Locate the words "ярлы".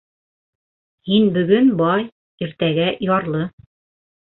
3.13-3.47